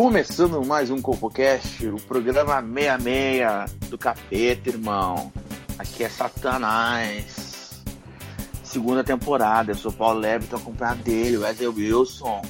[0.00, 5.30] Começando mais um CompoCast, o programa 66 do capeta, irmão.
[5.78, 7.82] Aqui é Satanás.
[8.64, 12.40] Segunda temporada, eu sou o Paulo Leve, tô acompanhado dele, Wesley Wilson.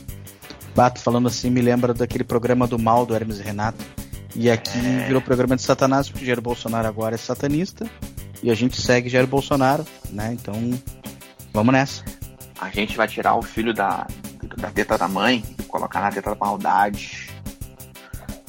[0.77, 3.85] Bato falando assim, me lembra daquele programa do mal do Hermes e Renato.
[4.37, 5.07] E aqui É.
[5.09, 7.85] virou programa de Satanás, porque Jair Bolsonaro agora é satanista.
[8.45, 10.37] E a gente segue Jair Bolsonaro, né?
[10.41, 10.55] Então,
[11.53, 12.05] vamos nessa.
[12.61, 14.07] A gente vai tirar o filho da,
[14.57, 17.30] da teta da mãe e colocar na teta da maldade.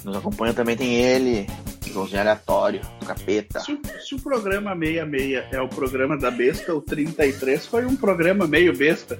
[0.03, 1.47] Nos acompanha também tem ele,
[1.85, 3.59] Joãozinho Aleatório, capeta.
[3.59, 7.95] Se, o- se o programa 66 é o programa da besta, o 33 foi um
[7.95, 9.19] programa meio besta.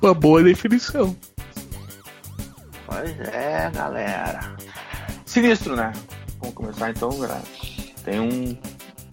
[0.00, 1.14] Uma boa definição.
[2.86, 4.56] Pois é, galera.
[5.26, 5.92] Sinistro, né?
[6.40, 7.42] Vamos começar então, galera.
[8.04, 8.56] Tem um,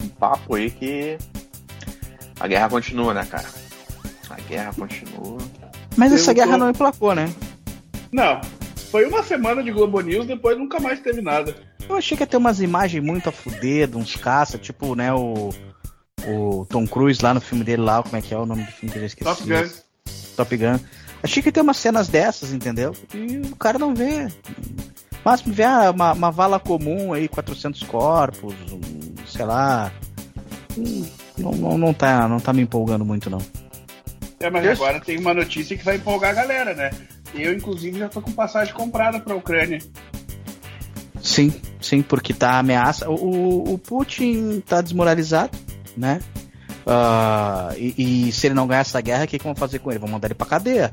[0.04, 1.18] um papo aí que
[2.40, 3.48] a guerra continua, né, cara?
[4.30, 5.38] A guerra continua.
[5.96, 7.32] Mas Eu essa guerra tô- não emplacou, né?
[8.12, 8.42] Não,
[8.92, 11.56] foi uma semana de Globo News, depois nunca mais teve nada.
[11.88, 15.14] Eu achei que ia ter umas imagens muito a fuder, de uns caça, tipo, né,
[15.14, 15.50] o,
[16.28, 18.72] o Tom Cruise lá no filme dele lá, como é que é o nome do
[18.72, 19.24] filme que eu já esqueci?
[19.26, 19.70] Top Gun.
[20.36, 20.80] Top Gun.
[21.22, 22.94] Achei que ia ter umas cenas dessas, entendeu?
[23.14, 24.28] E o cara não vê.
[25.24, 28.80] Máximo vê uma, uma vala comum aí, 400 corpos, um,
[29.28, 29.92] sei lá.
[30.78, 31.06] Hum,
[31.38, 33.40] Não, não, não, tá, não tá me empolgando muito, não.
[34.40, 36.92] É, mas agora tem uma notícia que vai empolgar a galera, né?
[37.34, 39.80] Eu, inclusive, já tô com passagem comprada pra Ucrânia.
[41.22, 43.10] Sim, sim, porque tá ameaça.
[43.10, 45.58] O, o Putin tá desmoralizado,
[45.96, 46.20] né?
[46.86, 49.92] Ah, e, e se ele não ganhar essa guerra, o que, que vão fazer com
[49.92, 50.00] ele?
[50.00, 50.90] Vão mandar ele pra cadeia,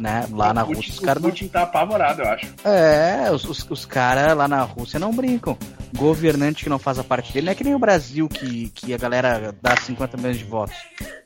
[0.00, 0.26] né?
[0.30, 1.30] Lá na Putin, Rússia os caras o não.
[1.30, 2.46] Putin tá apavorado, eu acho.
[2.64, 5.56] É, os, os, os caras lá na Rússia não brincam.
[5.96, 8.92] Governante que não faz a parte dele, não é que nem o Brasil que, que
[8.92, 10.76] a galera dá 50 milhões de votos.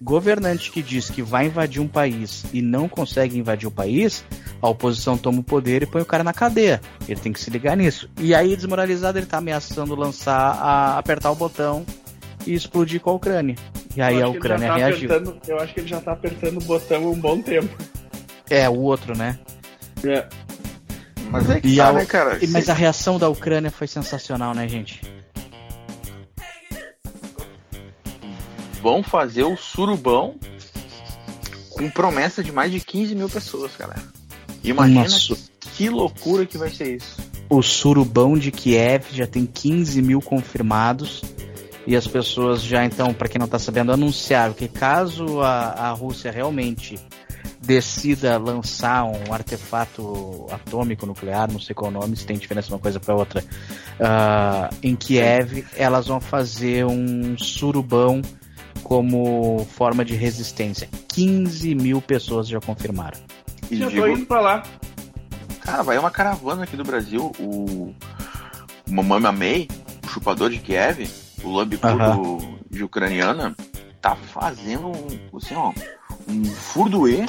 [0.01, 4.25] Governante que diz que vai invadir um país e não consegue invadir o país,
[4.63, 6.81] a oposição toma o poder e põe o cara na cadeia.
[7.09, 8.09] Ele tem que se ligar nisso.
[8.19, 11.85] E aí, desmoralizado, ele tá ameaçando lançar, a, apertar o botão
[12.47, 13.57] e explodir com a Ucrânia.
[13.97, 15.11] E aí a Ucrânia tá reagiu.
[15.49, 17.77] eu acho que ele já tá apertando o botão há um bom tempo.
[18.51, 19.39] É, o outro, né?
[20.05, 20.27] É.
[21.31, 22.45] Mas é que E tá, a- né, cara?
[22.45, 25.01] E- Mas a reação da Ucrânia foi sensacional, né, gente?
[28.83, 30.37] Vão fazer o surubão
[31.71, 34.03] com promessa de mais de 15 mil pessoas, galera.
[34.65, 35.37] Imagina Nossa.
[35.61, 37.17] que loucura que vai ser isso.
[37.49, 41.23] O surubão de Kiev já tem 15 mil confirmados.
[41.87, 45.91] E as pessoas já, então, para quem não tá sabendo, anunciaram que caso a, a
[45.91, 46.99] Rússia realmente
[47.63, 52.79] decida lançar um artefato atômico nuclear, não sei qual o nome, se tem diferença uma
[52.79, 53.45] coisa para outra,
[54.01, 58.23] ah, em Kiev, elas vão fazer um surubão
[58.83, 60.89] como forma de resistência.
[61.09, 63.19] 15 mil pessoas já confirmaram.
[63.71, 64.63] E Já tô digo, indo pra lá.
[65.61, 67.95] cara, vai uma caravana aqui do Brasil, o,
[68.89, 69.69] Mamãe Mamei,
[70.05, 71.09] o chupador de Kiev,
[71.45, 72.39] o lambicudo Aham.
[72.71, 73.55] de ucraniana,
[74.01, 75.73] tá fazendo um, assim, ó,
[76.29, 77.27] um furduê,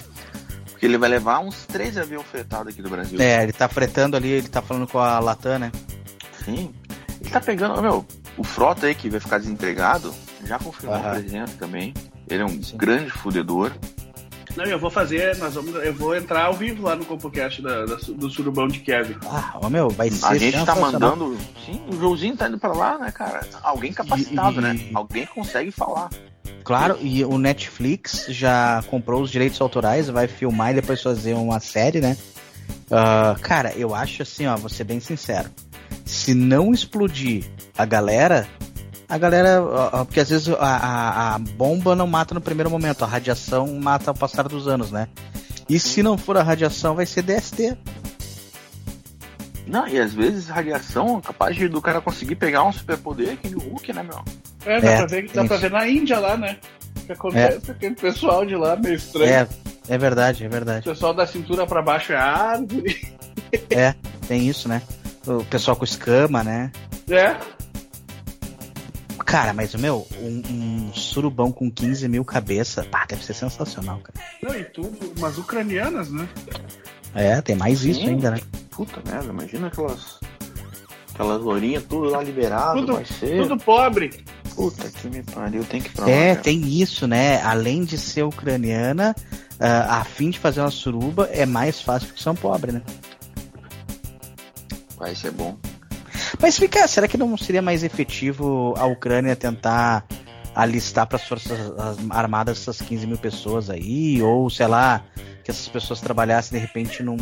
[0.81, 3.21] porque ele vai levar uns três aviões fretados aqui do Brasil.
[3.21, 5.71] É, ele tá fretando ali, ele tá falando com a Latam, né?
[6.43, 6.73] Sim.
[7.21, 8.03] Ele tá pegando, meu,
[8.35, 10.11] o Frota aí que vai ficar desempregado,
[10.43, 11.07] já confirmou Aham.
[11.07, 11.93] a presença também.
[12.27, 12.77] Ele é um Sim.
[12.77, 13.71] grande fudedor.
[14.57, 17.85] Não, eu vou fazer, nós vamos, eu vou entrar ao vivo lá no CompoCast da,
[17.85, 19.17] da- do Surubão de Kevin.
[19.27, 21.37] Ah, ó, meu, vai ser A gente tá mandando.
[21.63, 23.41] Sim, o Joãozinho tá indo pra lá, né, cara?
[23.61, 24.89] Alguém capacitado, E- e- né?
[24.95, 26.09] Alguém consegue falar.
[26.63, 31.59] Claro, e o Netflix já comprou os direitos autorais, vai filmar e depois fazer uma
[31.59, 32.15] série, né?
[32.89, 35.49] Ah, cara, eu acho assim, ó, vou ser bem sincero.
[36.05, 37.45] Se não explodir
[37.77, 38.47] a galera,
[39.09, 39.61] a galera.
[39.63, 43.67] ó, Porque às vezes a, a- a bomba não mata no primeiro momento, a radiação
[43.79, 45.07] mata ao passar dos anos, né?
[45.69, 47.77] E se não for a radiação, vai ser DST.
[49.65, 53.55] Não, e às vezes radiação é capaz de, do cara conseguir pegar um superpoder que
[53.55, 54.21] o Hulk, né, meu?
[54.65, 55.57] É, dá, É, pra, ver, dá pra isso.
[55.59, 56.57] ver na Índia lá, né?
[56.97, 59.31] O que acontece, aquele pessoal de lá meio estranho.
[59.31, 59.47] É,
[59.89, 60.83] é verdade, é O verdade.
[60.85, 63.01] pessoal da cintura pra baixo é árvore.
[63.69, 63.93] É,
[64.29, 64.81] tem isso, né?
[65.27, 66.71] O pessoal com escama, né?
[67.09, 67.35] É.
[69.25, 70.41] Cara, mas, meu, um,
[70.89, 74.25] um surubão com 15 mil cabeças, pá, deve ser sensacional, cara.
[74.41, 76.27] Não, e tudo, umas ucranianas, né?
[77.15, 78.09] É, tem mais isso Sim.
[78.09, 78.39] ainda, né?
[78.71, 80.19] Puta merda, imagina aquelas.
[81.13, 83.41] Aquelas lourinhas tudo lá liberado, Tudo- vai ser.
[83.41, 84.23] Tudo pobre.
[84.55, 86.09] Puta que me pariu, tem que lá.
[86.09, 86.41] É, cara.
[86.41, 87.41] tem isso, né?
[87.41, 89.15] Além de ser ucraniana,
[89.59, 92.81] ah, a fim de fazer uma suruba é mais fácil porque são pobres, né?
[94.97, 95.57] Vai ser bom.
[96.39, 100.05] Mas fica, será que não seria mais efetivo a Ucrânia tentar
[100.53, 101.59] alistar para as forças
[102.09, 104.21] armadas essas 15 mil pessoas aí?
[104.21, 105.03] Ou, sei lá,
[105.43, 107.17] que essas pessoas trabalhassem de repente num.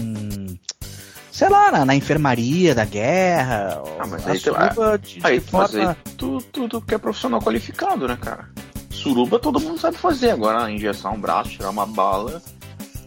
[1.40, 3.82] Sei lá, na, na enfermaria da guerra.
[3.98, 5.92] Ah, mas aí suruba de, de Aí, mas forma.
[5.92, 8.50] aí tu, tu, tu que é profissional qualificado, né, cara?
[8.90, 10.32] Suruba todo mundo sabe fazer.
[10.32, 12.42] Agora, injetar um braço, tirar uma bala,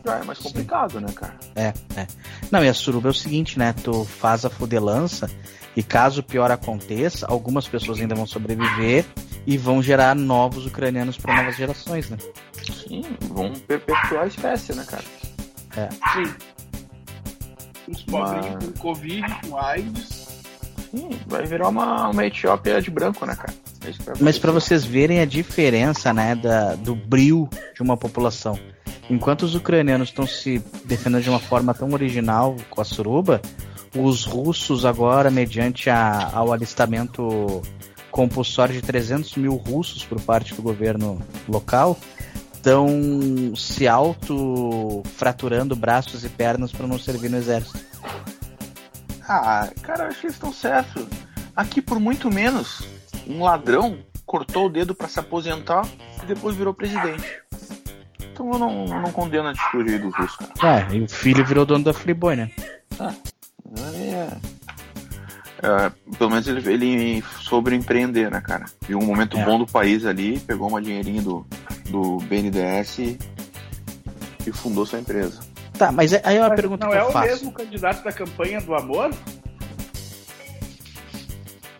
[0.02, 1.34] já é mais complicado, né, cara?
[1.54, 2.06] É, é.
[2.50, 3.74] Não, e a suruba é o seguinte, né?
[3.74, 5.30] Tu faz a fudelança
[5.76, 9.04] e caso o pior aconteça, algumas pessoas ainda vão sobreviver
[9.46, 12.16] e vão gerar novos ucranianos para novas gerações, né?
[12.62, 15.04] Sim, vão perpetuar a espécie, né, cara?
[16.14, 16.34] Sim.
[17.92, 20.22] Os pobrinhos Mas- com Covid, com AIDS.
[20.90, 23.54] Sim, vai virar uma, uma Etiópia de branco, né, cara?
[23.84, 28.58] É Mas para vocês verem a diferença, né, da, do brilho de uma população.
[29.10, 33.40] Enquanto os ucranianos estão se defendendo de uma forma tão original com a suruba,
[33.96, 37.62] os russos agora, mediante a- ao alistamento
[38.10, 41.98] compulsório de 300 mil russos por parte do governo local,
[42.62, 47.80] estão se auto-fraturando braços e pernas para não servir no exército.
[49.28, 51.04] Ah, cara, acho que eles estão certos.
[51.56, 52.82] Aqui, por muito menos,
[53.26, 55.86] um ladrão cortou o dedo pra se aposentar
[56.22, 57.42] e depois virou presidente.
[58.32, 60.86] Então eu não, eu não condeno a atitude aí do russo, cara.
[60.90, 62.50] É, e o filho virou dono da Friboi, né?
[63.00, 64.28] É,
[65.64, 68.64] é, pelo menos ele, ele soube empreender, né, cara?
[68.86, 69.44] Viu um momento É.
[69.44, 71.46] bom do país ali, pegou uma dinheirinho do,
[71.90, 73.18] do BNDES e,
[74.46, 75.40] e fundou sua empresa.
[75.78, 77.26] Tá, mas aí é uma Mas pergunta não que é eu o faço.
[77.28, 79.10] mesmo candidato da campanha do amor?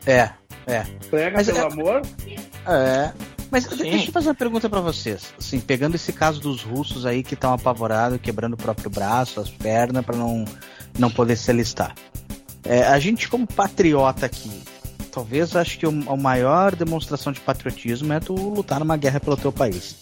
[0.06, 0.30] É,
[0.66, 0.84] é.
[1.10, 2.02] Prega Mas pelo é- amor?
[2.66, 3.12] É.
[3.50, 3.76] Mas Sim.
[3.76, 5.34] deixa eu fazer uma pergunta pra vocês.
[5.38, 9.50] Assim, pegando esse caso dos russos aí que estão apavorados, quebrando o próprio braço, as
[9.50, 10.44] pernas, pra não,
[10.98, 11.94] não poder se alistar.
[12.64, 14.62] É, a gente, como patriota aqui,
[15.12, 19.36] talvez acho que o- a maior demonstração de patriotismo é tu lutar numa guerra pelo
[19.36, 19.96] teu país.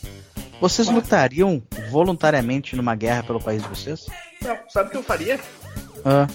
[0.61, 4.07] Vocês lutariam voluntariamente numa guerra pelo país de vocês?
[4.43, 5.39] Não, sabe o que eu faria?
[6.05, 6.27] Ah,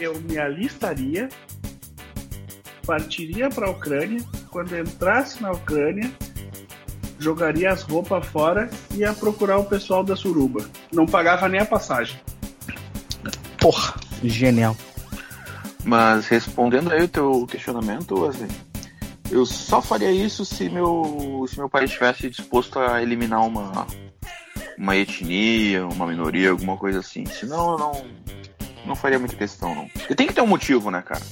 [0.00, 1.28] Eu me alistaria,
[2.86, 4.20] partiria pra Ucrânia,
[4.50, 6.08] quando entrasse na Ucrânia,
[7.18, 10.64] jogaria as roupas fora e ia procurar o pessoal da Suruba.
[10.92, 12.16] Não pagava nem a passagem.
[13.60, 14.76] porra, genial.
[15.84, 18.50] Mas respondendo aí o teu questionamento, Wesley,
[19.30, 23.86] eu só faria isso se meu, se meu país estivesse disposto a eliminar uma,
[24.76, 27.24] uma etnia, uma minoria, alguma coisa assim.
[27.26, 28.04] Senão eu não,
[28.86, 29.88] não faria muita questão, não.
[30.10, 31.22] E tem que ter um motivo, né, cara?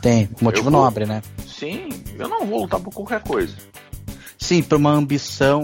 [0.00, 1.22] Tem, motivo vou- nobre, né?
[1.46, 1.88] Sim,
[2.18, 3.54] eu não vou lutar por qualquer coisa.
[4.38, 5.62] Sim, por uma ambição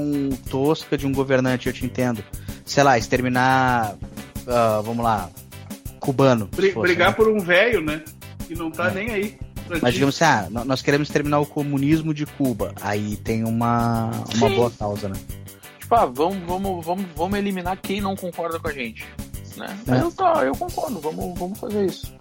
[0.51, 2.23] tosca de um governante, eu te entendo.
[2.67, 3.97] Sei lá, exterminar,
[4.47, 5.31] ah, vamos lá,
[5.99, 6.47] cubano.
[6.55, 7.15] Bri- fosse, brigar né?
[7.15, 8.03] por um velho, né?
[8.47, 8.95] Que não tá É.
[8.95, 9.39] nem aí.
[9.83, 12.73] Mas digamos assim, ah, no- nós queremos exterminar o comunismo de Cuba.
[12.81, 14.55] Aí tem uma, uma Sim.
[14.57, 15.17] boa causa, né?
[15.81, 19.05] Tipo, ah, vamos, vamos, vamos, vamos eliminar quem não concorda com a gente.
[19.57, 19.67] Né?
[19.87, 20.03] Mas É.
[20.05, 22.13] eu, tá, eu concordo, vamos, vamos fazer isso.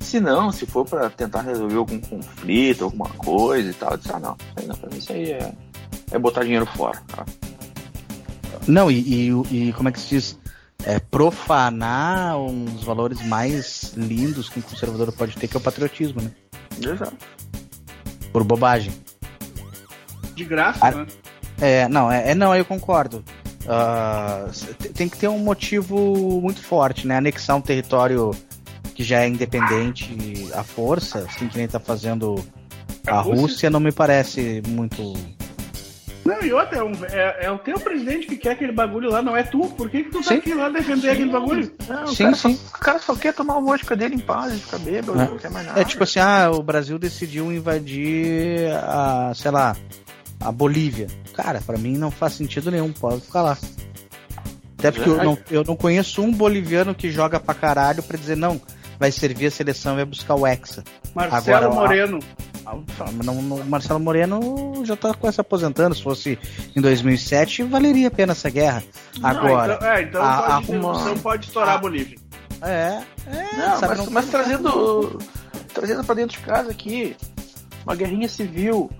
[0.00, 4.12] Se não, se for pra tentar resolver algum conflito, alguma coisa e tal, eu disse,
[4.12, 5.52] ah, não, isso aí não, pra mim isso aí é,
[6.12, 7.02] é botar dinheiro fora.
[7.08, 7.26] Tá?
[8.66, 10.38] Não, e, e, e como é que se diz?
[10.84, 16.20] É profanar dos valores mais lindos que um conservador pode ter, que é o patriotismo,
[16.22, 16.30] né?
[16.80, 17.16] Exato.
[18.32, 18.92] Por bobagem.
[20.34, 21.06] De graça, Ah, né?
[21.60, 23.24] É, não, é, é não, eu concordo.
[24.78, 27.16] T- tem que ter um motivo muito forte, né?
[27.16, 28.30] Anexar um território
[28.94, 32.36] que já é independente à força, assim que nem tá fazendo
[33.06, 35.14] a A Rússia- Rússia, não me parece muito.
[36.26, 39.22] Não, e outra, é, um- é- é o teu presidente que quer aquele bagulho lá,
[39.22, 39.60] não é tu.
[39.70, 40.34] Por que, que tu tá Sim.
[40.36, 41.72] aqui lá defender aquele bagulho?
[41.88, 42.56] Não, o, Sim, cara sim.
[42.56, 45.24] Só, o cara só quer tomar a vodka dele em paz, e ficar bêbado, É.
[45.28, 45.80] não quer mais nada.
[45.80, 49.76] É tipo assim, ah, o Brasil decidiu invadir a, sei lá,
[50.40, 51.06] a Bolívia.
[51.34, 53.58] Cara, pra mim não faz sentido nenhum, pode ficar lá.
[54.78, 58.36] Até porque eu não, eu não conheço um boliviano que joga pra caralho pra dizer
[58.36, 58.60] não,
[58.98, 60.84] vai servir a seleção e vai buscar o Hexa.
[61.14, 62.18] Marcelo Agora, Moreno.
[62.22, 62.42] Ah,
[63.24, 65.94] Não, não, Marcelo Moreno já tá quase se aposentando.
[65.94, 66.38] Se fosse
[66.74, 68.82] em 2007, valeria a pena essa guerra.
[69.18, 72.18] Não, Agora, então, é, então a- pode, arruma- não pode estourar a Bolívia.
[72.62, 75.18] é, é, Não, sabe, mas, não- mas trazendo,
[75.72, 77.16] trazendo pra dentro de casa aqui,
[77.84, 78.90] uma guerrinha civil.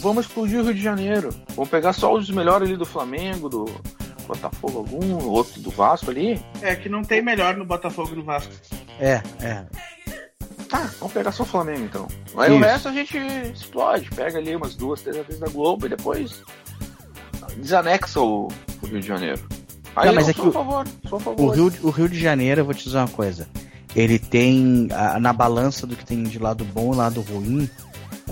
[0.00, 1.28] Vamos explodir o Rio de Janeiro.
[1.54, 3.66] Vamos pegar só os melhores ali do Flamengo, do
[4.26, 6.44] Botafogo algum, outro do Vasco ali.
[6.60, 8.52] É que não tem melhor no Botafogo e no Vasco.
[8.98, 9.64] É, é.
[10.72, 12.08] Tá, vamos pegar só o Flamengo então.
[12.36, 12.64] Aí o Isso.
[12.64, 13.18] resto a gente
[13.52, 16.42] explode, pega ali umas duas, três vezes da Globo e depois
[17.58, 18.48] desanexa o,
[18.82, 19.40] o Rio de Janeiro.
[19.94, 21.48] Aí Não, mas eu é que sou a o- favor, O.
[21.50, 23.46] Rio, o Rio de Janeiro, eu vou te dizer uma coisa.
[23.94, 24.88] Ele tem,
[25.20, 27.68] na balança do que tem de lado bom e lado ruim,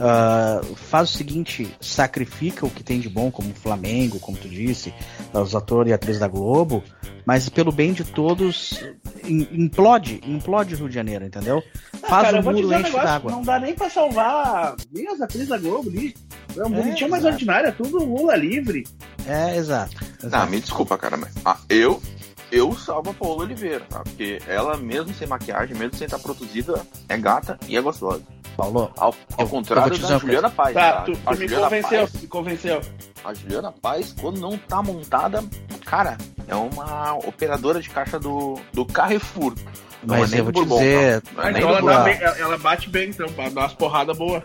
[0.01, 4.49] ah, faz o seguinte, sacrifica o que tem de bom, como o Flamengo, como tu
[4.49, 4.95] disse,
[5.35, 6.83] os atores e atrizes da Globo,
[7.27, 8.83] mas pelo bem de todos,
[9.31, 11.63] implode, implode o Rio de Janeiro, entendeu?
[12.03, 13.31] Ah, Faz cara, te muro um enche d'água.
[13.31, 16.15] Não dá nem pra salvar nem as atrizes da Globo ali.
[16.57, 17.35] É um É, bonitinho mais exato.
[17.35, 18.85] ordinário, é tudo Lula livre.
[19.27, 19.97] É, exato.
[20.01, 20.51] Ah, exato.
[20.51, 22.03] me desculpa, cara, mas ah, eu,
[22.51, 24.01] eu salvo a Paola Oliveira, tá?
[24.01, 28.23] Porque ela, mesmo sem maquiagem, mesmo sem estar produzida, é gata e é gostosa.
[28.57, 30.75] Paulo, Ao, ao contrário da Juliana Paz.
[30.75, 31.01] Tá, tá?
[31.03, 32.81] tu, a tu me Juliana convenceu, Paz, me convenceu.
[33.25, 35.43] a Juliana Paz, quando não tá montada,
[35.87, 39.55] cara, é uma operadora de caixa do, do Carrefour.
[40.03, 41.33] Não mas é eu vou te Bourbon, dizer, não.
[41.35, 43.75] Não é Mas nem ela, dá dá bem- ela- bate bem, então, pra dar umas
[43.75, 44.43] porradas boas.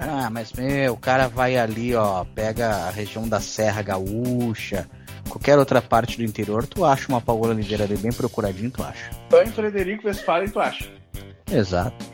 [0.00, 4.88] Ah, mas meu, o cara vai ali, ó, pega a região da Serra Gaúcha,
[5.26, 9.10] qualquer outra parte do interior, tu acha uma Paola Oliveira ali bem procuradinho, tu acha.
[9.26, 10.90] Então, em Frederico Westphalen, tu acha?
[11.50, 12.04] Exato.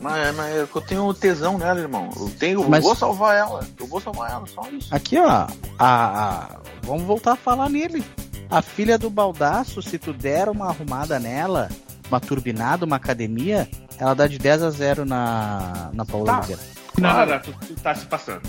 [0.00, 2.08] Mas, mas eu tenho tesão nela, irmão.
[2.16, 3.60] Eu tenho, Mas- eu vou salvar ela.
[3.78, 4.94] Eu vou salvar ela, só isso.
[4.94, 8.02] Aqui, ó, a, a- vamos voltar a falar nele.
[8.50, 11.68] A filha do Baldaço, se tu der uma arrumada nela,
[12.08, 16.38] uma turbinada, uma academia, ela dá de 10 a 0 na, na Paola Tá.
[16.38, 16.62] Oliveira.
[16.98, 18.42] Não, tu, tu tá se passando.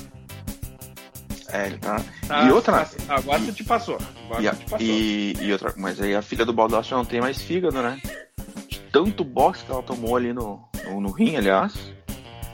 [1.54, 2.02] É, ele tá.
[2.28, 2.88] Tá e outra.
[3.10, 3.98] Agora tu te passou.
[4.26, 4.88] Agora E, a- tu te passou.
[4.88, 5.74] e, e outra.
[5.78, 8.00] Mas aí a filha do Baldaço não tem mais fígado, né?
[8.68, 11.74] De tanto boxe que ela tomou ali no, no, no rim, aliás.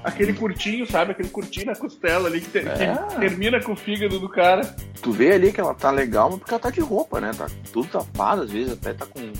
[0.04, 1.12] Aquele curtinho, sabe?
[1.12, 2.96] Aquele curtinho na costela ali que, te- que É.
[3.20, 4.62] termina com o fígado do cara.
[5.02, 7.32] Tu vê ali que ela tá legal, mas porque ela tá de roupa, né?
[7.38, 9.32] Tá tudo tapado, às vezes até tá com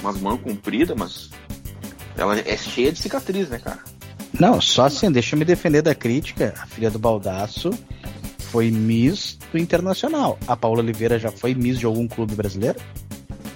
[0.00, 1.30] umas mãos compridas, mas
[2.18, 3.78] ela é cheia de cicatriz, né, cara?
[4.38, 6.54] Não, só assim, deixa eu me defender da crítica.
[6.60, 7.70] A filha do Baldaço
[8.50, 10.38] foi Miss do Internacional.
[10.46, 12.78] A Paola Oliveira já foi Miss de algum clube brasileiro?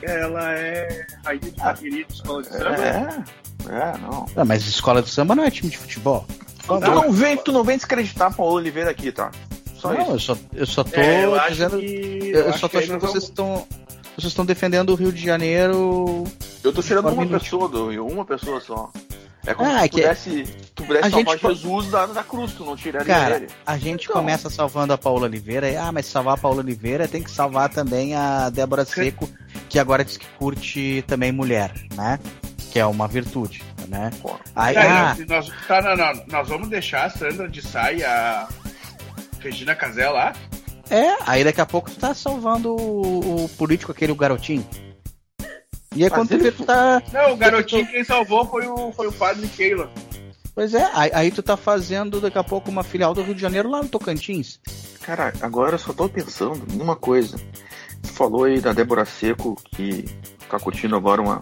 [0.03, 2.77] Ela é rainha de bateria de escola de samba.
[2.77, 3.25] É,
[3.71, 4.27] é, não.
[4.37, 6.27] Ah, mas escola de samba não é time de futebol.
[6.67, 9.31] Tu não vem, tu não vem desacreditar a Paola Oliveira aqui, tá?
[9.75, 10.13] Só não, isso.
[10.13, 11.79] eu só, eu só tô É, eu dizendo.
[11.79, 13.67] que- Eu, acho só tô achando que vocês vamos- estão.
[14.17, 16.25] Vocês estão defendendo o Rio de Janeiro.
[16.63, 18.91] Eu tô tirando uma pessoa do Rio, uma pessoa só.
[19.47, 22.07] É como Ah, se é tu que- pudesse, tu pudesse a salvar gente- Jesus da,
[22.07, 23.49] da cruz, tu não tiraria Cara, ele.
[23.67, 24.17] a gente Então.
[24.17, 25.69] começa salvando a Paola Oliveira.
[25.71, 29.29] e, Ah, mas salvar a Paola Oliveira tem que salvar também a Débora Seco,
[29.69, 32.19] que agora diz que curte também mulher, né?
[32.73, 34.11] Que é uma virtude, né?
[34.57, 38.49] Aí, Cara, ah, nós, tá, não, não, nós vamos deixar a Sandra de saia, a
[39.41, 40.33] Regina Casé lá.
[40.91, 44.67] é, aí daqui a pouco tu tá salvando o, o político, aquele o garotinho.
[45.95, 47.03] E aí Mas quando tu vê, tu tá.
[47.13, 49.91] Não, o garotinho quem salvou foi o, foi o padre Keila.
[50.55, 53.41] Pois é, aí, aí tu tá fazendo daqui a pouco uma filial do Rio de
[53.41, 54.61] Janeiro lá no Tocantins.
[55.03, 57.37] Cara, agora eu só tô pensando numa coisa.
[58.03, 60.05] Tu falou aí da Débora Seco que
[60.49, 61.41] tá curtindo agora uma,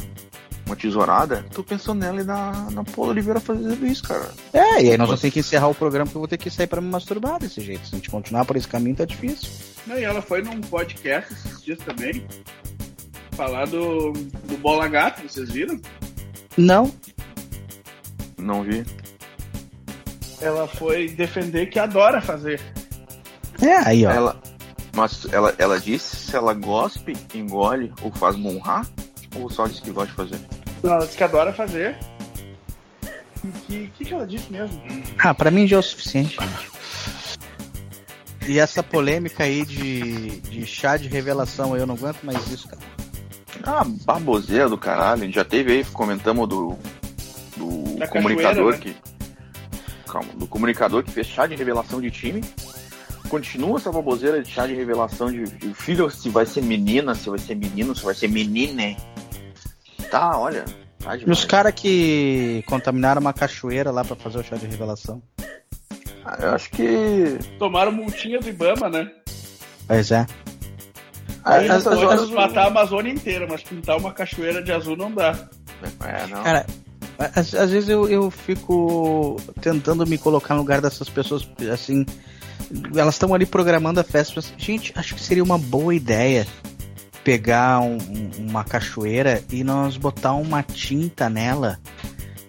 [0.67, 1.45] uma tesourada.
[1.53, 4.33] Tô pensando nela e na, na Paula Oliveira fazendo isso, cara.
[4.53, 6.51] É, e aí nós vamos ter que encerrar o programa que eu vou ter que
[6.51, 7.87] sair pra me masturbar desse jeito.
[7.87, 9.51] Se a gente continuar por esse caminho, tá difícil.
[9.87, 12.27] Não, e ela foi num podcast esses dias também.
[13.33, 15.81] Falar do, do Bola Gato, vocês viram?
[16.57, 16.93] Não.
[18.39, 18.85] Não vi.
[20.41, 22.61] Ela foi defender que adora fazer.
[23.61, 24.11] É, aí, ó.
[24.11, 24.43] Ela,
[24.95, 28.87] mas ela, ela disse se ela gospe, engole ou faz monrar?
[29.37, 30.41] Ou só diz que gosta de fazer?
[30.83, 31.97] Não, ela disse que adora fazer.
[33.45, 34.83] E que, que, que ela disse mesmo?
[35.19, 36.37] Ah, pra mim já é o suficiente.
[38.47, 42.83] E essa polêmica aí de, de chá de revelação, eu não aguento mais isso, cara.
[43.65, 45.23] Ah, baboseira do caralho.
[45.23, 46.77] A gente já teve aí, comentamos do.
[47.57, 50.11] Do Da comunicador cachoeira, que.
[50.11, 52.43] Calma, do comunicador que fez chá de revelação de time.
[53.29, 57.31] Continua essa baboseira de chá de revelação de, de filho, se vai ser menina, se
[57.31, 58.97] vai ser menino, se vai ser menina.
[60.11, 60.65] Tá, olha.
[60.99, 65.23] Tá E os caras que contaminaram uma cachoeira lá pra fazer o chá de revelação.
[66.25, 67.39] Ah, Eu acho que.
[67.59, 69.11] Tomaram multinha do Ibama, né?
[69.87, 70.27] Pois é.
[71.45, 72.31] Aí essas pode horas.
[72.31, 75.37] matar a Amazônia inteira, mas pintar uma cachoeira de azul não dá.
[76.01, 76.43] É, não.
[76.43, 76.67] Cara,
[77.35, 82.07] às, às vezes eu, eu fico tentando me colocar no lugar dessas pessoas, assim.
[82.95, 84.35] Elas estão ali programando a festa.
[84.37, 86.47] mas, Gente, acho que seria uma boa ideia
[87.25, 91.79] pegar um- um- uma cachoeira e nós botar uma tinta nela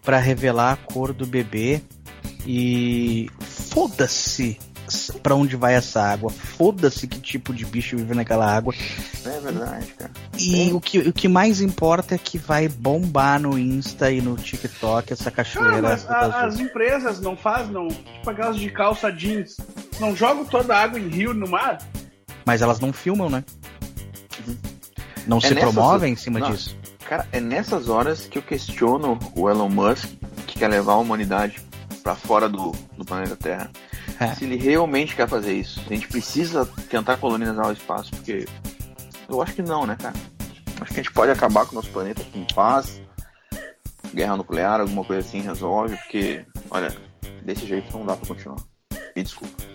[0.03, 1.81] pra revelar a cor do bebê.
[2.45, 4.57] E foda-se
[5.11, 6.29] pra onde vai essa água.
[6.31, 8.73] Foda-se que tipo de bicho vive naquela água.
[9.25, 10.11] É verdade, cara.
[10.37, 14.35] E o que, o que mais importa é que vai bombar no Insta e no
[14.35, 15.71] TikTok essa cachoeira.
[15.71, 17.87] Cara, mas a- as empresas não fazem, não.
[17.87, 19.57] Tipo aquelas de calça jeans.
[19.99, 21.77] Não jogam toda a água em rio no mar?
[22.45, 23.43] Mas elas não filmam, né?
[25.25, 26.51] Não É se nessas- promovem em cima não.
[26.51, 26.75] disso.
[27.07, 30.09] Cara, é nessas horas que eu questiono o Elon Musk,
[30.47, 31.61] que quer levar a humanidade
[32.01, 33.69] pra fora do, do planeta Terra.
[34.19, 34.33] É.
[34.35, 35.81] Se ele realmente quer fazer isso.
[35.85, 38.45] A gente precisa tentar colonizar o espaço, porque
[39.27, 40.15] eu acho que não, né, cara?
[40.81, 43.01] Acho que a gente pode acabar com o nosso planeta em paz.
[44.13, 46.95] Guerra nuclear, alguma coisa assim resolve, porque, olha,
[47.43, 48.59] desse jeito não dá pra continuar.
[49.15, 49.72] Me desculpa.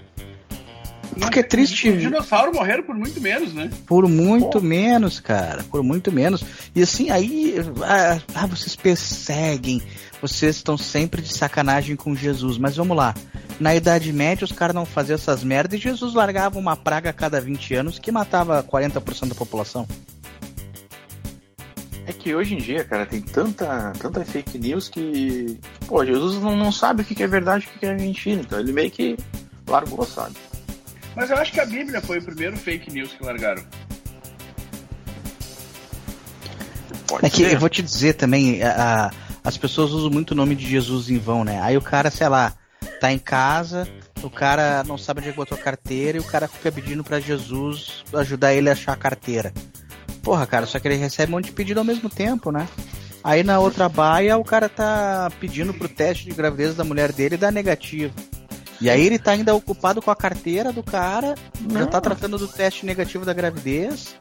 [1.20, 1.90] Porque é triste.
[1.90, 3.70] Os dinossauros morreram por muito menos, né?
[3.86, 5.64] Por muito menos, cara.
[5.64, 6.44] Por muito menos.
[6.74, 7.56] E assim, aí.
[7.82, 9.82] Ah, ah, vocês perseguem.
[10.20, 12.58] Vocês estão sempre de sacanagem com Jesus.
[12.58, 13.14] Mas vamos lá.
[13.60, 17.12] Na Idade Média, os caras não faziam essas merdas e Jesus largava uma praga a
[17.12, 19.86] cada 20 anos que matava 40% da população.
[22.06, 25.58] É que hoje em dia, cara, tem tanta, tanta fake news que.
[25.86, 28.40] Pô, Jesus não, não sabe o que é verdade e o que que é mentira.
[28.40, 29.16] Então ele meio que
[29.66, 30.34] largou, sabe?
[31.18, 33.64] Mas eu acho que a Bíblia foi o primeiro fake news que largaram.
[37.08, 37.54] Pode É que ser.
[37.54, 39.10] eu vou te dizer também, a- a-
[39.42, 41.60] as pessoas usam muito o nome de Jesus em vão, né?
[41.60, 42.52] Aí o cara, sei lá,
[43.00, 43.88] tá em casa,
[44.22, 47.02] o cara não sabe onde é que botou a carteira e o cara fica pedindo
[47.02, 49.52] pra Jesus ajudar ele a achar a carteira.
[50.22, 52.68] Porra, cara, só que ele recebe um monte de pedido ao mesmo tempo, né?
[53.24, 57.34] Aí na outra baia o cara tá pedindo pro teste de gravidez da mulher dele
[57.34, 58.14] e dá negativo.
[58.80, 61.34] E aí ele tá ainda ocupado com a carteira do cara,
[61.70, 61.86] já Não.
[61.88, 64.16] tá tratando do teste negativo da gravidez.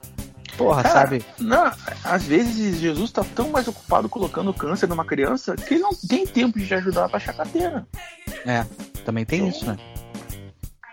[0.58, 1.24] Porra, Cara, sabe?
[1.38, 1.72] Não,
[2.04, 6.26] às vezes Jesus tá tão mais ocupado colocando câncer numa criança que ele não tem
[6.26, 7.86] tempo de te ajudar pra achar carteira.
[8.44, 8.66] É,
[9.06, 9.78] também tem isso, né?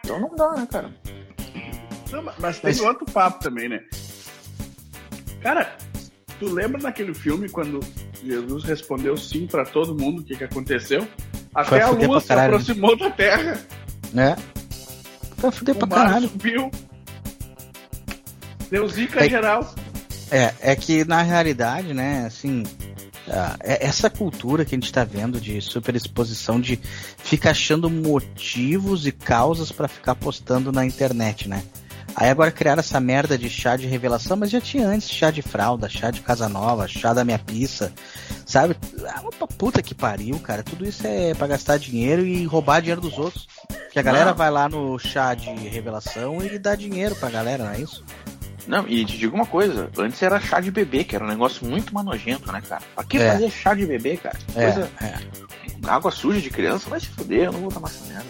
[0.04, 0.90] Então não dá, né, cara?
[2.12, 3.80] Não, mas- mas tem outro papo também, né?
[5.40, 5.74] Cara,
[6.38, 7.80] tu lembra naquele filme quando
[8.22, 11.08] Jesus respondeu sim pra todo mundo o que, que aconteceu?
[11.54, 12.54] Até a lua se caralho.
[12.54, 13.60] aproximou da Terra.
[14.12, 14.36] Né?
[15.36, 16.28] Pra fuder O pra mar caralho.
[16.28, 16.70] subiu.
[18.70, 19.74] Deu zica É- geral.
[20.30, 22.64] É, é que na realidade, né, assim,
[23.60, 26.78] é- essa cultura que a gente tá vendo de superexposição, de
[27.18, 31.62] ficar achando motivos e causas pra ficar postando na internet, né?
[32.16, 35.42] Aí agora criaram essa merda de chá de revelação, mas já tinha antes chá de
[35.42, 37.92] fralda, chá de casa nova, chá da minha pizza,
[38.46, 38.76] sabe?
[39.08, 40.62] Ah, uma puta que pariu, cara.
[40.62, 43.48] Tudo isso é pra gastar dinheiro e roubar dinheiro dos outros.
[43.90, 44.34] Que a galera Não.
[44.36, 48.04] vai lá no chá de revelação e dá dinheiro pra galera, não é isso?
[48.66, 51.66] Não, e te digo uma coisa, antes era chá de bebê, que era um negócio
[51.66, 52.82] muito mais nojento, né, cara?
[52.94, 53.32] Pra que É.
[53.32, 54.38] fazer chá de bebê, cara?
[54.56, 55.14] É, Coisa, é.
[55.86, 58.24] água suja de criança, vai se fuder, eu não vou tomar essa merda.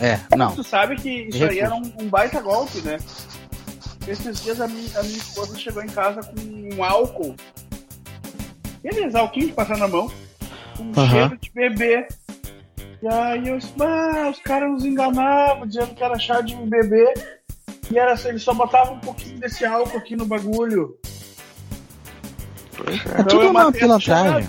[0.00, 0.54] É, não.
[0.54, 2.98] Tu sabe que isso aí era um, um baita golpe, né?
[4.06, 6.40] Esses dias a minha, a minha esposa chegou em casa com
[6.74, 7.34] um álcool.
[8.84, 10.10] Aqueles álcool de passar na mão.
[10.96, 11.08] Aham.
[11.08, 12.08] cheiro de bebê.
[13.02, 17.14] E aí eu disse, ah, os caras nos enganavam, dizendo que era chá de bebê.
[17.90, 20.98] E era assim, eles só botavam um pouquinho desse álcool aqui no bagulho.
[22.86, 23.20] É.
[23.20, 24.48] É tudo eu uma pilantragem.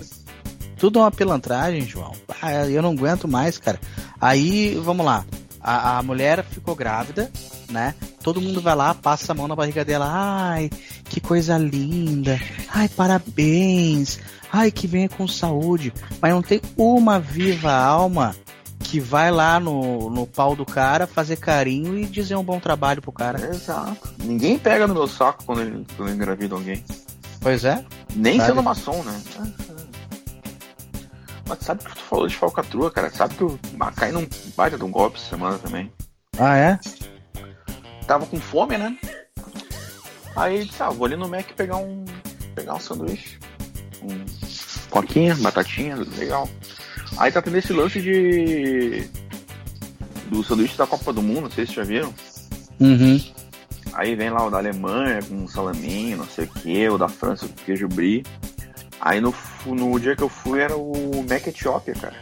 [0.78, 2.12] Tudo uma pilantragem, João.
[2.40, 3.80] Ah, eu não aguento mais, cara.
[4.20, 5.24] Aí, vamos lá.
[5.60, 7.30] A, a mulher ficou grávida,
[7.70, 7.94] né?
[8.22, 10.08] Todo mundo vai lá, passa a mão na barriga dela.
[10.08, 10.70] Ai,
[11.04, 12.40] que coisa linda.
[12.72, 14.20] Ai, parabéns.
[14.52, 15.92] Ai, que venha com saúde.
[16.20, 18.34] Mas não tem uma viva alma
[18.78, 23.02] que vai lá no, no pau do cara fazer carinho e dizer um bom trabalho
[23.02, 23.48] pro cara.
[23.48, 24.14] Exato.
[24.22, 26.84] Ninguém pega no meu saco quando ele, quando engravida alguém.
[27.40, 27.84] Pois é.
[28.14, 28.50] Nem Sabe?
[28.50, 29.20] sendo maçom, né?
[31.48, 33.10] Mas sabe que tu falou de falcatrua, cara?
[33.10, 33.44] Sabe que
[33.80, 35.92] ah, caí num baita de um golpe essa semana também.
[36.38, 36.78] Ah, é?
[38.06, 38.96] Tava com fome, né?
[40.34, 42.04] Aí disse, ah, vou ali no Mac pegar um.
[42.54, 43.38] pegar um sanduíche.
[44.02, 44.24] Um
[44.90, 46.48] coquinha, batatinha, legal.
[47.16, 49.08] Aí tá tendo esse lance de.
[50.28, 52.14] do sanduíche da Copa do Mundo, não sei se vocês já viram.
[52.80, 53.20] Uhum.
[53.94, 57.48] Aí vem lá o da Alemanha com salaminho, não sei o que, o da França
[57.48, 58.24] com queijo brie.
[59.00, 59.34] Aí no,
[59.66, 62.16] no dia que eu fui era o Mac Etiópia, cara.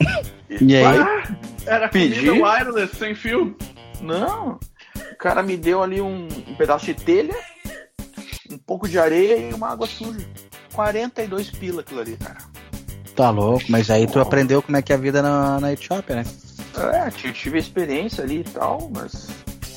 [0.60, 0.84] E aí?
[0.84, 1.22] Ah,
[1.64, 2.26] era Pedi.
[2.26, 3.56] comida wireless, sem fio.
[4.02, 4.58] Não,
[5.12, 7.34] o cara me deu ali um, um pedaço de telha,
[8.50, 10.28] um pouco de areia e uma água suja.
[10.74, 12.38] 42 pila aquilo ali, cara.
[13.14, 14.26] Tá louco, mas aí tu Uau.
[14.26, 16.24] aprendeu como é que é a vida na, na Etiópia, né?
[16.76, 19.28] É, tive a experiência ali e tal, mas.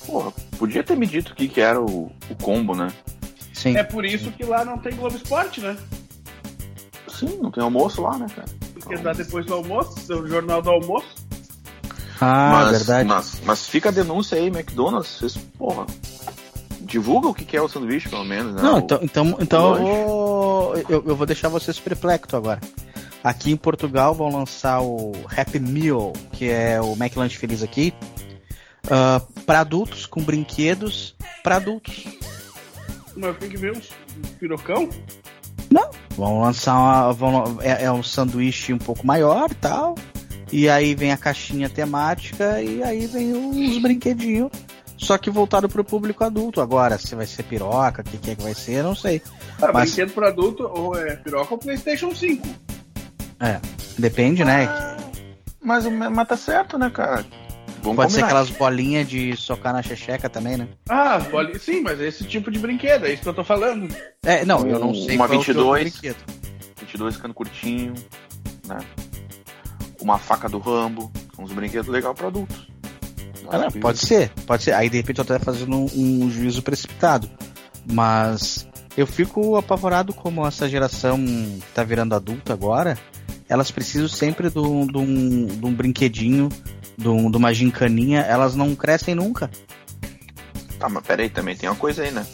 [0.05, 2.87] Porra, podia ter me dito o que, que era o, o combo, né?
[3.65, 3.77] Sim.
[3.77, 5.75] É por isso que lá não tem Globo Esporte, né?
[7.07, 8.47] Sim, não tem almoço lá, né, cara?
[8.73, 11.07] Porque dá depois do almoço, do jornal do almoço.
[12.21, 13.09] Ah, mas, verdade.
[13.09, 15.85] Mas, mas fica a denúncia aí, McDonald's, vocês, porra.
[16.81, 18.61] Divulga o que é o sanduíche, pelo menos, né?
[18.61, 22.61] Não, O- então, então, então eu, vou, eu, eu vou deixar vocês perplexos agora.
[23.23, 27.91] Aqui em Portugal vão lançar o Happy Meal, que é o McLanche Feliz aqui,
[29.45, 32.03] para adultos, com brinquedos para adultos.
[33.15, 33.89] Mas tem que ver uns
[34.39, 34.89] pirocão.
[36.17, 39.95] Vão lançar uma, vão, é, é um sanduíche um pouco maior tal.
[40.51, 44.49] E aí vem a caixinha temática e aí vem os brinquedinhos.
[44.97, 46.61] Só que voltado pro público adulto.
[46.61, 49.21] Agora, se vai ser piroca, o que, que é que vai ser, não sei.
[49.61, 52.47] Ah, Mas- Brinquedo para adulto ou é piroca ou Playstation 5.
[53.41, 53.59] É,
[53.99, 54.69] depende, né?
[55.61, 57.25] Mas, mas tá certo, né, cara?
[57.85, 58.41] Vamos Pode ser combinar.
[58.41, 60.67] aquelas bolinhas de socar na checheca também, né?
[60.89, 63.87] Ah, bolinha- sim, mas esse tipo de brinquedo, é isso que eu tô falando.
[64.23, 65.91] É, não, eu não sei Uma qual é o teu 22.
[65.91, 66.17] brinquedo.
[66.79, 67.93] 22 cano curtinho,
[68.67, 68.77] né?
[70.01, 72.67] Uma faca do Rambo, uns brinquedos legais pra adultos.
[73.49, 74.73] Ah, não, pode ser, pode ser.
[74.73, 77.29] Aí de repente eu tô até fazendo um, um juízo precipitado.
[77.91, 78.67] Mas
[78.97, 82.97] eu fico apavorado como essa geração que tá virando adulta agora,
[83.47, 86.49] elas precisam sempre de um, de um, de um brinquedinho,
[86.97, 89.49] de, um- de uma gincaninha, elas não crescem nunca.
[90.79, 92.25] Tá, mas peraí, também tem uma coisa aí, né?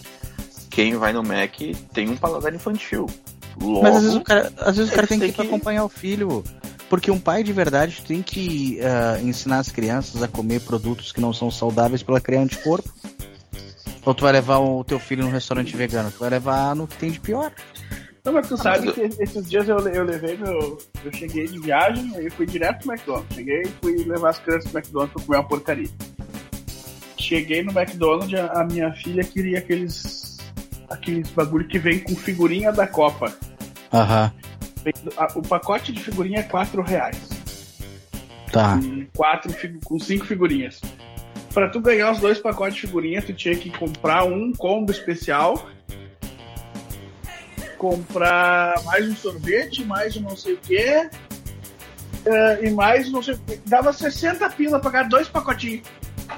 [0.70, 1.54] Quem vai no Mac
[1.94, 3.06] tem um paladar infantil.
[3.62, 5.84] Logo, Mas às vezes o cara, às vezes o cara tem que ir que- acompanhar
[5.84, 6.44] o filho.
[6.90, 11.22] Porque um pai de verdade tem que ah, ensinar as crianças a comer produtos que
[11.22, 12.90] não são saudáveis pela criar anticorpo.
[14.06, 16.10] Ou tu vai levar o teu filho num restaurante vegano?
[16.12, 17.52] Tu vai levar no que tem de pior.
[18.24, 20.78] Não, mas tu sabe mas que esses dias eu, eu levei meu.
[21.04, 23.36] Eu cheguei de viagem, eu fui direto pro McDonald's.
[23.36, 25.90] Cheguei e fui levar as crianças pro McDonald's pra comer uma porcaria.
[27.18, 30.38] Cheguei no McDonald's, a, a minha filha queria aqueles.
[30.90, 33.34] aqueles bagulho que vem com figurinha da Copa.
[33.92, 34.32] Aham,
[35.36, 37.18] o pacote de figurinha é 4 reais.
[38.52, 38.78] tá.
[38.78, 39.54] Com, quatro,
[39.84, 40.82] com cinco figurinhas.
[41.54, 45.70] Pra tu ganhar os dois pacotes de figurinha, tu tinha que comprar um combo especial.
[47.82, 51.10] Comprar mais um sorvete, mais um não sei o quê.
[52.24, 53.60] eh, e mais não sei o quê.
[53.66, 55.82] Dava 60 pila pra pagar dois pacotinhos.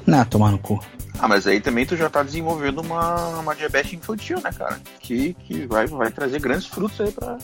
[0.08, 0.82] Não, tomar no cu.
[1.20, 4.80] Ah, mas aí também tu já tá desenvolvendo uma, uma diabetes infantil, né, cara?
[5.02, 7.38] Que, que vai, vai trazer grandes frutos aí pra,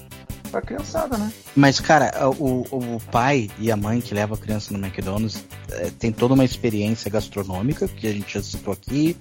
[0.49, 1.29] pra criançada, né?
[1.53, 2.09] Mas, cara,
[2.39, 6.35] o, o pai e a mãe que leva a criança no McDonald's eh, tem toda
[6.35, 9.17] uma experiência gastronômica, que a gente já citou aqui,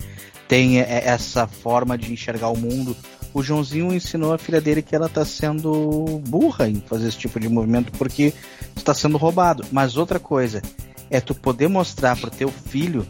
[0.47, 2.97] tem eh, essa forma de enxergar o mundo.
[3.39, 7.39] O Joãozinho ensinou a filha dele que ela tá sendo burra em fazer esse tipo
[7.39, 8.35] de movimento porque
[8.75, 9.65] está sendo roubado.
[9.71, 10.61] Mas outra coisa
[11.09, 13.07] é tu poder mostrar pro teu filho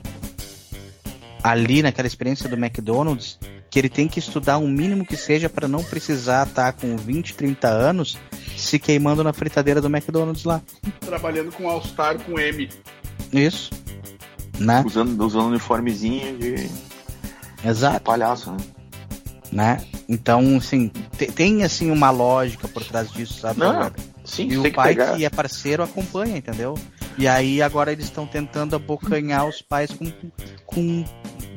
[1.42, 3.38] ali naquela experiência do McDonald's
[3.70, 7.32] que ele tem que estudar um mínimo que seja para não precisar estar com 20,
[7.32, 8.18] 30 anos
[8.54, 10.60] se queimando na fritadeira do McDonald's lá.
[11.00, 12.68] Trabalhando com All-Star com M.
[13.32, 13.70] Isso.
[14.58, 14.84] Né?
[14.86, 16.68] Usando, usando uniformezinho de
[17.64, 18.00] Exato.
[18.02, 18.58] palhaço, né?
[19.50, 19.82] Né?
[20.08, 23.61] Então, assim, te- tem assim uma lógica por trás disso, sabe?
[23.61, 23.90] Não?
[24.24, 25.16] Sim, E o que pai pegar.
[25.16, 26.74] que é parceiro acompanha, entendeu?
[27.16, 30.12] E aí agora eles estão tentando abocanhar os pais com,
[30.66, 31.04] com um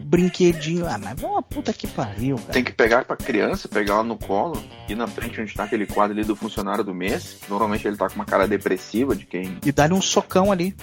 [0.06, 0.88] brinquedinho.
[0.88, 2.54] Ah, mas é uma puta que pariu, cara.
[2.54, 5.86] Tem que pegar pra criança, pegar ela no colo, ir na frente onde tá aquele
[5.86, 7.38] quadro ali do funcionário do mês.
[7.50, 9.58] Normalmente ele tá com uma cara depressiva de quem.
[9.66, 10.76] E dar-lhe um socão ali.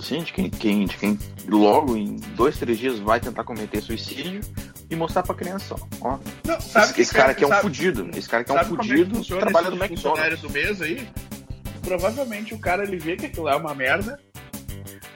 [0.00, 4.40] Sim, de quem, quem, de quem logo em dois, três dias vai tentar cometer suicídio
[4.94, 6.18] e mostrar pra criança, ó.
[6.44, 8.10] Não, sabe esse, que esse cara aqui é um sabe- fudido.
[8.16, 10.02] Esse cara aqui é um é fudido funciona trabalha no McDonald's.
[10.02, 11.08] funcionário do mês aí?
[11.82, 14.18] Provavelmente o cara ele vê que aquilo é uma merda.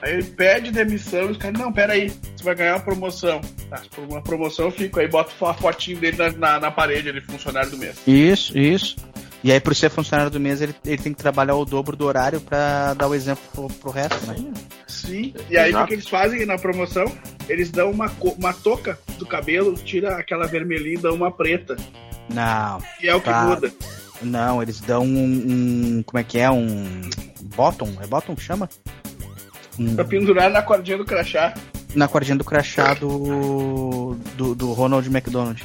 [0.01, 3.41] Aí ele pede demissão e os caras, não, peraí, você vai ganhar uma promoção.
[3.69, 7.09] Tá, por uma promoção eu fico, aí bota a fotinho dele na, na, na parede,
[7.09, 7.97] ele, funcionário do mês.
[8.07, 8.95] Isso, isso.
[9.43, 12.05] E aí, por ser funcionário do mês, ele, ele tem que trabalhar o dobro do
[12.05, 14.35] horário pra dar o exemplo pro, pro resto, né?
[14.87, 15.33] Sim.
[15.49, 17.05] E aí o que eles fazem na promoção?
[17.49, 21.75] Eles dão uma, uma touca do cabelo, tira aquela vermelhinha e dão uma preta.
[22.29, 23.43] Não, E é o que Tá.
[23.43, 23.71] muda.
[24.21, 26.49] não, eles dão um, um- Como é que é?
[26.49, 27.01] Um.
[27.55, 27.91] Bottom?
[28.01, 28.69] É bottom que chama?
[29.79, 31.53] Um- Pra pendurar na cordinha do crachá.
[31.95, 35.63] na cordinha do crachá do, do, do Ronald McDonald.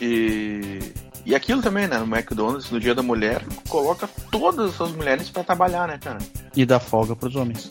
[0.00, 0.78] E,
[1.24, 1.98] e aquilo também, né?
[1.98, 6.18] No McDonald's, no Dia da Mulher, coloca todas as mulheres pra trabalhar, né, cara?
[6.54, 7.68] E dá folga pros homens.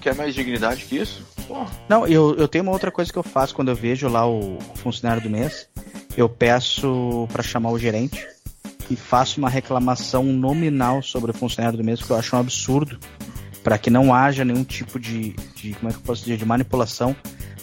[0.00, 1.24] Quer mais dignidade que isso?
[1.48, 4.26] Pô, Não, eu, eu tenho uma outra coisa que eu faço quando eu vejo lá
[4.26, 5.68] o funcionário do mês.
[6.16, 8.26] Eu peço pra chamar o gerente
[8.90, 12.98] e faço uma reclamação nominal sobre o funcionário do mês, que eu acho um absurdo,
[13.62, 16.44] Pra que não haja nenhum tipo de, de como é que eu posso dizer, de
[16.44, 17.14] manipulação.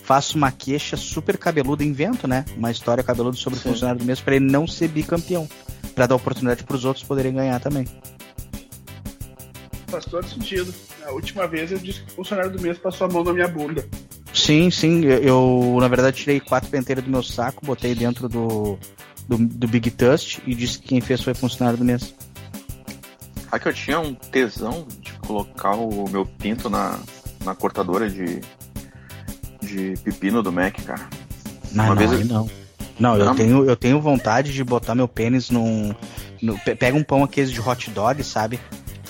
[0.01, 2.45] Faço uma queixa super cabeluda, invento, né?
[2.55, 3.69] Uma história cabeluda sobre o Sim.
[3.71, 5.47] funcionário do mês pra ele não ser bicampeão,
[5.93, 7.85] Pra dar oportunidade pros outros poderem ganhar também.
[9.89, 10.73] faz todo sentido.
[11.05, 13.47] A última vez eu disse que o funcionário do mês passou a mão na minha
[13.47, 13.87] bunda.
[14.33, 15.05] Sim, sim.
[15.05, 18.77] Eu, na verdade, tirei quatro penteiras do meu saco, botei dentro do,
[19.27, 22.13] do, do Big Tust e disse que quem fez foi funcionário do mês.
[23.49, 26.99] Sabe que eu tinha um tesão de colocar o meu pinto na,
[27.43, 28.41] na cortadora de,
[29.61, 31.07] de pepino do Mac, cara.
[31.71, 32.49] Não, Uma não, vez eu- não.
[32.99, 33.35] Não, eu Não?
[33.35, 35.95] tenho, eu tenho vontade de botar meu pênis num.
[36.41, 38.59] no- pe- pega um pão aquele de hot dog, sabe?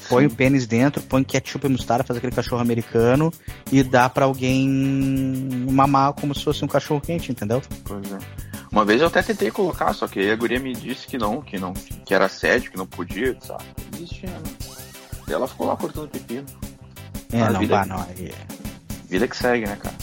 [0.09, 3.31] Põe o pênis dentro, põe ketchup e mostarda, faz aquele cachorro americano
[3.71, 4.67] e dá pra alguém
[5.71, 7.61] mamar como se fosse um cachorro quente, entendeu?
[7.85, 8.17] Pois é.
[8.71, 11.41] Uma vez eu até tentei colocar, só que aí a guria me disse que não,
[11.41, 13.63] que não, que era assédio, que não podia, sabe?
[13.95, 14.41] Existia, né?
[15.27, 16.45] E ela ficou lá cortando pepino.
[17.31, 17.99] É, A não, vida- vá, não.
[18.01, 18.31] aí-
[19.07, 19.95] Vida que segue, né, cara?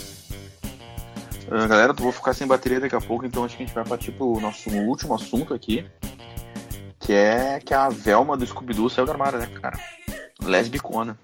[1.49, 3.75] Ah, galera, eu vou ficar sem bateria daqui a pouco, então acho que a gente
[3.75, 5.85] vai partir pro nosso último assunto aqui.
[7.07, 9.79] Que é que a Velma do Scooby-Doo saiu do armário, né, cara?
[10.43, 11.17] Lesbicona.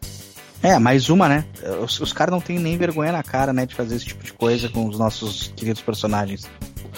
[0.62, 1.44] É, mais uma, né?
[1.82, 4.32] Os, os caras não têm nem vergonha na cara, né, de fazer esse tipo de
[4.32, 6.48] coisa com os nossos queridos personagens.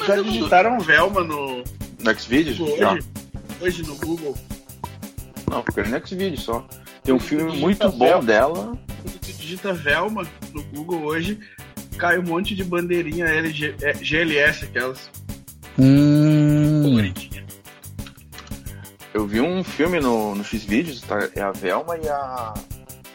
[0.06, 1.64] Já digitaram Velma no
[2.00, 2.58] No Xvideos?
[2.58, 2.92] Google Já.
[2.92, 3.04] hoje?
[3.62, 4.36] Hoje no Google.
[5.50, 6.66] Não, porque é no Xvideos só.
[7.02, 8.22] Tem um filme muito bom Velma.
[8.24, 8.78] dela.
[9.02, 11.38] Quando tu digita Velma no Google hoje,
[11.96, 15.08] cai um monte de bandeirinha LG, é, GLS, aquelas
[15.78, 16.33] Hum.
[19.14, 21.28] Eu vi um filme no, no Xvideos, tá?
[21.34, 22.52] É a Velma e a.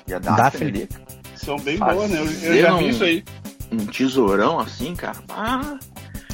[0.07, 0.89] E a Daphne, Daphne.
[1.35, 2.19] São bem boas, né?
[2.19, 3.23] Eu, eu já vi um- isso aí.
[3.71, 5.17] Um tesourão assim, cara.
[5.29, 5.77] Ah,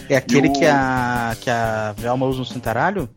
[0.10, 3.10] É aquele o- que, a, que a Velma usa um cintaralho?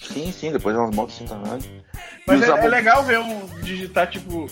[0.00, 1.82] sim, sim, depois elas botam assim também.
[2.26, 4.46] Mas é, abo- é legal ver um digitar tipo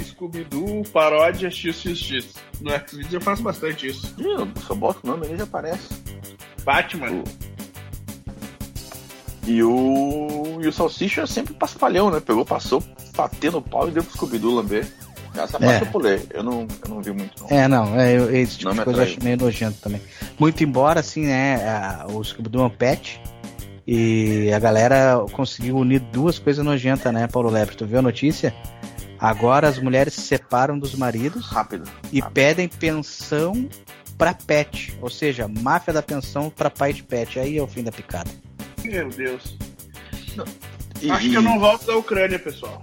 [0.00, 2.34] Scooby-Doo, paródia XXX.
[2.60, 4.14] No Xvideos eu faço bastante isso.
[4.18, 5.88] Ih, Eu só boto o nome ali e já aparece.
[6.64, 7.24] Batman.
[9.46, 10.58] E o.
[10.62, 12.20] E o Salsicha sempre paspalhão, né?
[12.20, 12.82] Pegou, passou,
[13.16, 14.86] batendo o pau e deu pro Scooby-Doo lamber.
[15.34, 15.86] Essa parte É.
[15.86, 16.26] eu pulei.
[16.30, 17.48] Eu não, eu não vi muito, não.
[17.56, 20.00] É, não, é, eu- esse tipo Não de coisa eu acho meio nojento também.
[20.38, 23.18] Muito embora, assim, né, a- o Scooby-Doo é um pet
[23.86, 27.74] e a galera conseguiu unir duas coisas nojentas, né, Paulo Lebre?
[27.74, 28.54] Tu viu a notícia?
[29.18, 31.88] Agora as mulheres se separam dos maridos Rápido.
[32.12, 32.34] e rápido.
[32.34, 33.68] pedem pensão
[34.18, 37.38] pra pet, ou seja, máfia da pensão pra pai de pet.
[37.40, 38.30] Aí é o fim da picada.
[38.84, 39.56] Meu Deus.
[41.00, 42.80] E- Acho que eu não volto da Ucrânia, pessoal.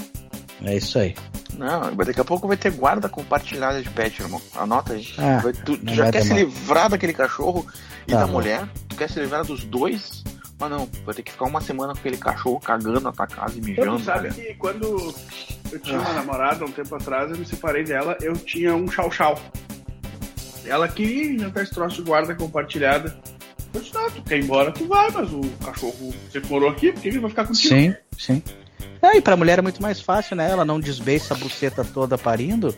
[0.64, 1.16] É isso aí.
[1.58, 4.42] Não, mas daqui a pouco vai ter guarda compartilhada de pet, irmão.
[4.56, 5.08] Anota aí.
[5.18, 6.46] Ah, Vai- tu tu já vai quer se demorar.
[6.46, 7.66] livrar daquele cachorro
[8.08, 8.34] e Tá da bom.
[8.34, 8.68] mulher?
[8.88, 10.24] Tu quer se livrar dos dois?
[10.60, 13.58] Mas não, vai ter que ficar uma semana com aquele cachorro cagando na tua casa
[13.58, 14.00] e Tu mijando.
[14.04, 14.34] sabe cara.
[14.42, 15.14] que quando
[15.72, 16.14] eu tinha uma Ah.
[16.14, 19.40] namorada um tempo atrás, eu me separei dela, eu tinha um chau-chau.
[20.66, 23.18] Ela queria inventar esse troço de guarda compartilhada.
[23.74, 27.02] Disse, ah, tu quer ir embora, tu vai, mas o cachorro, você morou aqui, por
[27.02, 27.74] que ele vai ficar contigo?
[27.74, 28.44] Sim, sim.
[29.02, 30.50] É, e pra mulher é muito mais fácil, né?
[30.50, 32.76] Ela não desbeiça a buceta toda parindo,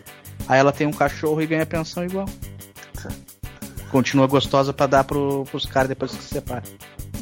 [0.47, 2.27] aí ela tem um cachorro e ganha pensão igual.
[3.89, 6.63] Continua gostosa pra dar pro, pros caras depois que se separa.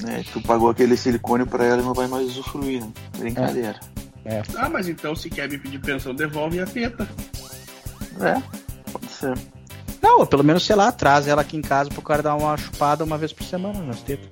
[0.08, 2.91] É, tu pagou aquele silicone pra ela e não vai mais usufruir, né?
[3.17, 3.79] Brincadeira.
[4.55, 7.10] Ah, mas então se quer me pedir pensão, devolve a teta.
[8.21, 8.41] É,
[8.91, 9.34] pode ser.
[10.01, 13.03] Não, pelo menos, sei lá, traz ela aqui em casa pro cara dar uma chupada
[13.03, 14.29] uma vez por semana nas tetas.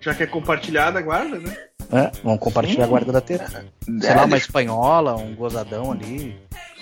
[0.00, 1.56] Já que é compartilhada, a guarda, né?
[1.92, 3.66] É, vamos compartilhar a guarda da teta.
[4.00, 6.40] Sei É, lá, uma espanhola, um gozadão ali.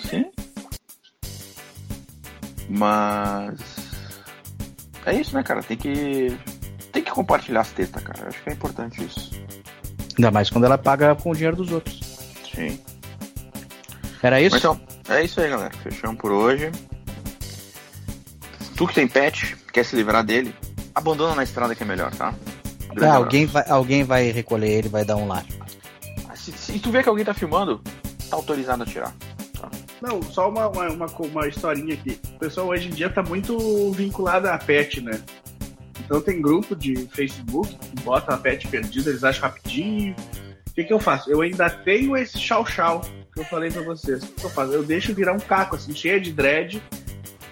[0.09, 0.25] Sim.
[2.69, 3.59] Mas.
[5.05, 5.63] É isso, né, cara?
[5.63, 6.37] Tem que.
[6.91, 8.27] Tem que compartilhar as tetas, cara.
[8.27, 9.31] Acho que é importante isso.
[10.17, 11.99] Ainda mais quando ela paga com o dinheiro dos outros.
[12.53, 12.79] Sim.
[14.21, 14.55] Era isso?
[14.55, 15.71] Mas então, é isso aí, galera.
[15.81, 16.71] Fechamos por hoje.
[18.79, 20.55] Tu que tem pet, quer se livrar dele,
[20.95, 22.33] abandona na estrada que é melhor, tá?
[22.33, 23.17] Ah, abraço.
[23.17, 25.45] alguém, vai, alguém vai recolher ele, vai dar um lar.
[26.33, 27.81] Se, se tu vê que alguém tá filmando,
[28.29, 29.13] tá autorizado a tirar.
[30.01, 32.21] Não, só uma, uma, uma, uma historinha aqui.
[32.35, 35.21] O pessoal hoje em dia tá muito vinculado a pet, né?
[35.99, 40.15] Então tem grupo de Facebook que bota a pet perdida, eles acham rapidinho.
[40.69, 41.29] O que, que eu faço?
[41.29, 43.01] Eu ainda tenho esse chau-chau
[43.33, 44.23] que eu falei pra vocês.
[44.23, 44.71] O que, que eu faço?
[44.71, 46.81] Eu deixo virar um caco, assim, cheio de dread.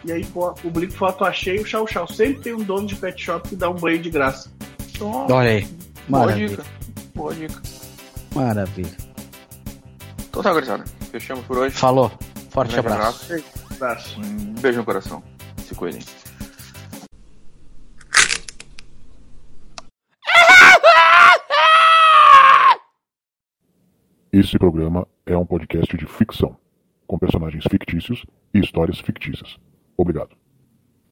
[0.07, 2.07] E aí pô, publico foto, achei o chau-chau.
[2.07, 4.49] Sempre tem um dono de pet shop que dá um banho de graça.
[4.89, 5.67] Então, Olha aí.
[6.07, 6.47] boa Maravilha.
[6.47, 6.65] dica.
[7.13, 7.61] Boa dica.
[8.33, 8.97] Maravilha.
[10.29, 10.85] Então tá, gurizada.
[11.11, 11.75] Fechamos por hoje.
[11.75, 12.09] Falou.
[12.51, 13.43] Forte Grande abraço.
[13.71, 14.21] Abraço.
[14.21, 15.21] Um beijo no coração.
[15.65, 15.99] Se cuidem.
[24.31, 26.55] Esse programa é um podcast de ficção,
[27.05, 29.57] com personagens fictícios e histórias fictícias.
[29.97, 30.46] Obrigado.